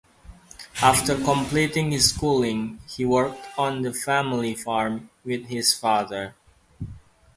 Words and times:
After 0.81 1.15
completing 1.15 1.91
his 1.91 2.09
schooling, 2.09 2.79
he 2.89 3.05
worked 3.05 3.45
on 3.55 3.83
the 3.83 3.93
family 3.93 4.55
farm 4.55 5.11
with 5.23 5.45
his 5.45 5.75
father. 5.75 6.33